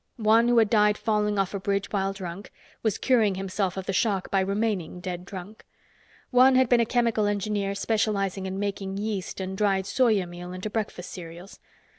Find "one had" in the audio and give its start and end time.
6.31-6.69